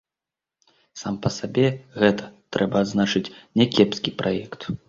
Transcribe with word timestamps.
Сам 1.01 1.19
па 1.25 1.29
сабе 1.35 1.67
гэта, 2.05 2.31
трэба 2.57 2.75
адзначыць, 2.85 3.25
някепскі 3.63 4.19
праект. 4.25 4.61